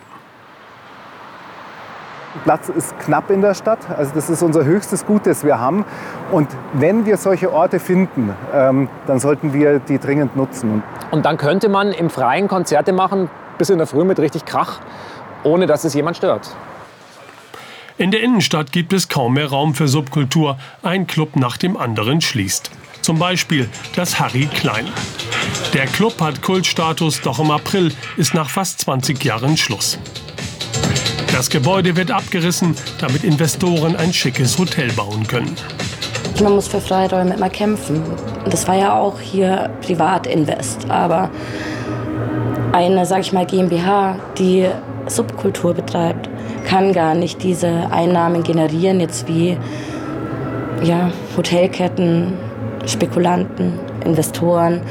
[2.43, 3.79] Platz ist knapp in der Stadt.
[3.89, 5.85] Also das ist unser höchstes Gut, das wir haben.
[6.31, 10.83] Und wenn wir solche Orte finden, ähm, dann sollten wir die dringend nutzen.
[11.09, 14.81] Und dann könnte man im Freien Konzerte machen, bis in der Früh mit richtig Krach,
[15.43, 16.49] ohne dass es jemand stört.
[17.97, 20.59] In der Innenstadt gibt es kaum mehr Raum für Subkultur.
[20.83, 22.69] Ein Club nach dem anderen schließt.
[23.01, 24.85] Zum Beispiel das Harry Klein.
[25.73, 29.97] Der Club hat Kultstatus, doch im April ist nach fast 20 Jahren Schluss.
[31.31, 35.55] Das Gebäude wird abgerissen, damit Investoren ein schickes Hotel bauen können.
[36.41, 38.03] Man muss für Freiräume immer kämpfen.
[38.45, 40.89] Das war ja auch hier Privatinvest.
[40.89, 41.31] Aber
[42.73, 44.67] eine, sag ich mal, GmbH, die
[45.09, 46.29] Subkultur betreibt,
[46.65, 49.57] kann gar nicht diese Einnahmen generieren, jetzt wie
[50.83, 52.33] ja, Hotelketten,
[52.85, 54.81] Spekulanten, Investoren.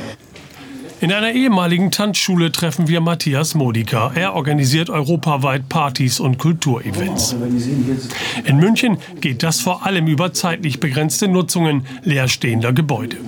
[0.99, 4.13] In einer ehemaligen Tanzschule treffen wir Matthias Modica.
[4.15, 7.37] Er organisiert europaweit Partys und Kulturevents.
[8.45, 13.19] In München geht das vor allem über zeitlich begrenzte Nutzungen leerstehender Gebäude.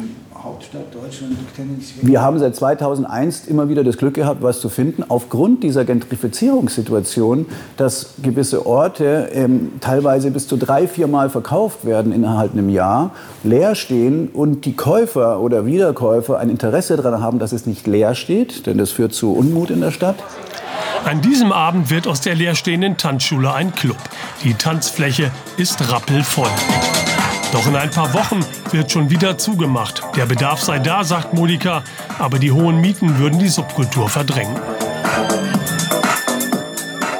[2.02, 7.46] Wir haben seit 2001 immer wieder das Glück gehabt, was zu finden, aufgrund dieser Gentrifizierungssituation,
[7.76, 13.12] dass gewisse Orte ähm, teilweise bis zu drei, vier Mal verkauft werden innerhalb einem Jahr,
[13.44, 18.14] leer stehen und die Käufer oder Wiederkäufer ein Interesse daran haben, dass es nicht leer
[18.14, 20.16] steht, denn das führt zu Unmut in der Stadt.
[21.04, 23.96] An diesem Abend wird aus der leerstehenden Tanzschule ein Club.
[24.44, 26.50] Die Tanzfläche ist rappelvoll.
[27.52, 30.02] Doch in ein paar Wochen wird schon wieder zugemacht.
[30.16, 31.82] Der Bedarf sei da, sagt Modika,
[32.18, 34.54] aber die hohen Mieten würden die Subkultur verdrängen.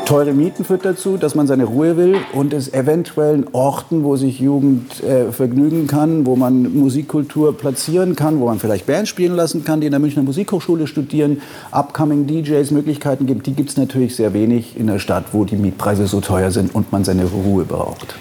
[0.04, 4.38] Teure Mieten führt dazu, dass man seine Ruhe will und es eventuellen Orten, wo sich
[4.38, 9.64] Jugend äh, vergnügen kann, wo man Musikkultur platzieren kann, wo man vielleicht Bands spielen lassen
[9.64, 14.16] kann, die in der Münchner Musikhochschule studieren, upcoming DJs Möglichkeiten gibt, die gibt es natürlich
[14.16, 17.64] sehr wenig in der Stadt, wo die Mietpreise so teuer sind und man seine Ruhe
[17.64, 18.14] braucht.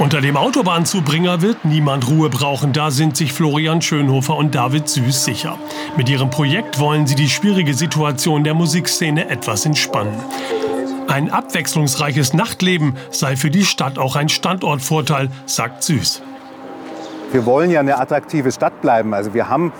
[0.00, 2.72] Unter dem Autobahnzubringer wird niemand Ruhe brauchen.
[2.72, 5.58] Da sind sich Florian Schönhofer und David Süß sicher.
[5.94, 10.18] Mit ihrem Projekt wollen sie die schwierige Situation der Musikszene etwas entspannen.
[11.06, 16.22] Ein abwechslungsreiches Nachtleben sei für die Stadt auch ein Standortvorteil, sagt Süß.
[17.32, 19.12] Wir wollen ja eine attraktive Stadt bleiben.
[19.12, 19.70] Also wir haben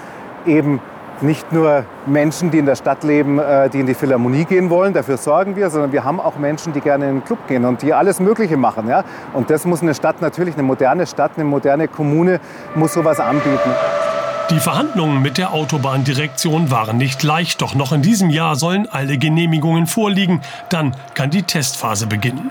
[0.44, 0.80] eben
[1.22, 4.92] nicht nur Menschen, die in der Stadt leben, äh, die in die Philharmonie gehen wollen,
[4.92, 7.82] dafür sorgen wir, sondern wir haben auch Menschen, die gerne in den Club gehen und
[7.82, 8.88] die alles Mögliche machen.
[8.88, 9.04] Ja?
[9.32, 12.40] Und das muss eine Stadt natürlich, eine moderne Stadt, eine moderne Kommune
[12.74, 13.70] muss sowas anbieten.
[14.50, 19.16] Die Verhandlungen mit der Autobahndirektion waren nicht leicht, doch noch in diesem Jahr sollen alle
[19.16, 20.40] Genehmigungen vorliegen.
[20.70, 22.50] Dann kann die Testphase beginnen.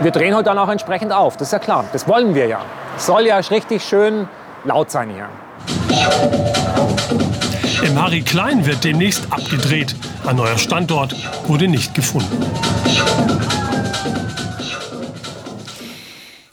[0.00, 1.84] Wir drehen heute dann auch entsprechend auf, das ist ja klar.
[1.92, 2.60] Das wollen wir ja.
[2.96, 4.28] Es soll ja richtig schön
[4.64, 5.28] laut sein hier.
[7.82, 9.94] Im Harry Klein wird demnächst abgedreht.
[10.26, 11.14] Ein neuer Standort
[11.46, 12.44] wurde nicht gefunden.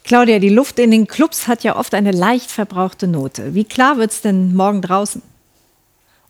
[0.04, 3.56] Claudia, die Luft in den Clubs hat ja oft eine leicht verbrauchte Note.
[3.56, 5.22] Wie klar wird es denn morgen draußen?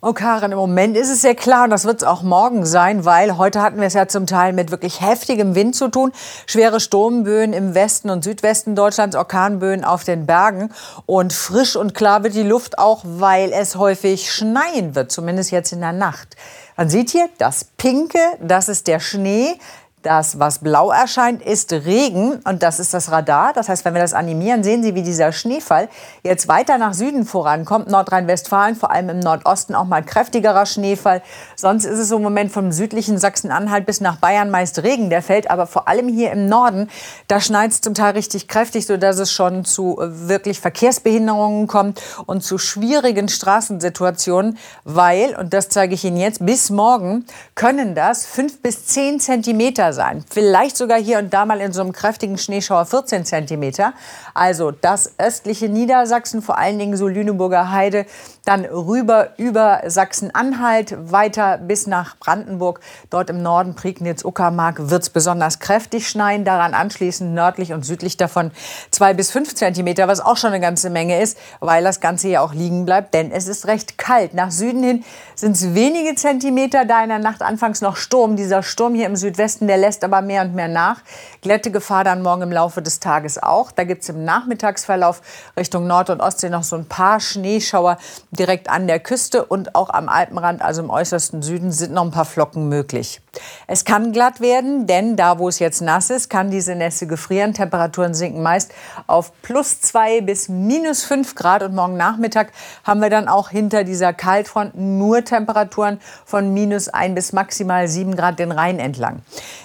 [0.04, 3.04] Oh Karin, im Moment ist es sehr klar und das wird es auch morgen sein,
[3.04, 6.10] weil heute hatten wir es ja zum Teil mit wirklich heftigem Wind zu tun.
[6.46, 10.72] Schwere Sturmböen im Westen und Südwesten Deutschlands, Orkanböen auf den Bergen
[11.06, 15.72] und frisch und klar wird die Luft auch, weil es häufig schneien wird, zumindest jetzt
[15.72, 16.36] in der Nacht.
[16.76, 19.54] Man sieht hier das Pinke, das ist der Schnee.
[20.02, 23.52] Das, was blau erscheint, ist Regen und das ist das Radar.
[23.52, 25.88] Das heißt, wenn wir das animieren, sehen Sie, wie dieser Schneefall
[26.24, 27.88] jetzt weiter nach Süden vorankommt.
[27.88, 31.22] Nordrhein-Westfalen, vor allem im Nordosten auch mal kräftigerer Schneefall.
[31.54, 35.08] Sonst ist es im Moment vom südlichen Sachsen-Anhalt bis nach Bayern meist Regen.
[35.08, 36.90] Der fällt aber vor allem hier im Norden.
[37.28, 42.02] Da schneit es zum Teil richtig kräftig, sodass es schon zu äh, wirklich Verkehrsbehinderungen kommt
[42.26, 48.26] und zu schwierigen Straßensituationen, weil, und das zeige ich Ihnen jetzt, bis morgen können das
[48.26, 50.24] fünf bis zehn Zentimeter sein.
[50.30, 53.94] Vielleicht sogar hier und da mal in so einem kräftigen Schneeschauer 14 Zentimeter.
[54.34, 58.06] Also das östliche Niedersachsen, vor allen Dingen so Lüneburger Heide,
[58.44, 62.80] dann rüber über Sachsen-Anhalt, weiter bis nach Brandenburg.
[63.10, 66.44] Dort im Norden, Prignitz, Uckermark, wird es besonders kräftig schneien.
[66.44, 68.50] Daran anschließend nördlich und südlich davon
[68.90, 72.40] zwei bis fünf Zentimeter, was auch schon eine ganze Menge ist, weil das Ganze ja
[72.40, 74.34] auch liegen bleibt, denn es ist recht kalt.
[74.34, 75.04] Nach Süden hin
[75.36, 78.36] sind es wenige Zentimeter, da in der Nacht anfangs noch Sturm.
[78.36, 81.00] Dieser Sturm hier im Südwesten, der lässt aber mehr und mehr nach.
[81.42, 83.70] Glättegefahr dann morgen im Laufe des Tages auch.
[83.70, 85.22] Da gibt es im Nachmittagsverlauf
[85.56, 87.98] Richtung Nord- und Ostsee noch so ein paar Schneeschauer
[88.32, 92.10] direkt an der Küste und auch am Alpenrand, also im äußersten Süden, sind noch ein
[92.10, 93.21] paar Flocken möglich.
[93.66, 97.54] Es kann glatt werden, denn da, wo es jetzt nass ist, kann diese Nässe gefrieren.
[97.54, 98.72] Temperaturen sinken meist
[99.06, 101.62] auf plus zwei bis minus fünf Grad.
[101.62, 102.52] Und morgen Nachmittag
[102.84, 108.16] haben wir dann auch hinter dieser Kaltfront nur Temperaturen von minus ein bis maximal sieben
[108.16, 109.22] Grad den Rhein entlang.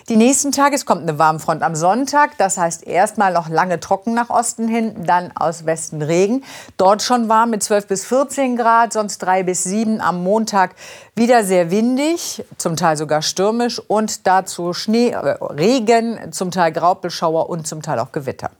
[0.07, 2.37] Die nächsten Tage, es kommt eine Warmfront am Sonntag.
[2.37, 6.43] Das heißt erstmal noch lange trocken nach Osten hin, dann aus Westen Regen.
[6.77, 9.99] Dort schon warm mit 12 bis 14 Grad, sonst drei bis sieben.
[9.99, 10.75] Am Montag
[11.15, 13.21] wieder sehr windig, zum Teil sogar
[13.57, 18.51] stürmisch und dazu Schnee, äh, Regen, zum Teil Graupelschauer und zum Teil auch Gewitter.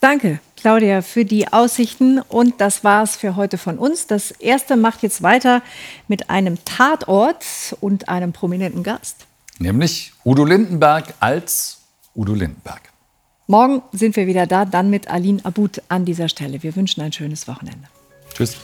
[0.00, 2.20] Danke, Claudia, für die Aussichten.
[2.20, 4.06] Und das war's für heute von uns.
[4.06, 5.62] Das erste macht jetzt weiter
[6.08, 7.44] mit einem Tatort
[7.80, 9.26] und einem prominenten Gast.
[9.58, 11.78] Nämlich Udo Lindenberg als
[12.14, 12.82] Udo Lindenberg.
[13.46, 16.62] Morgen sind wir wieder da, dann mit Aline Abud an dieser Stelle.
[16.62, 17.88] Wir wünschen ein schönes Wochenende.
[18.34, 18.56] Tschüss.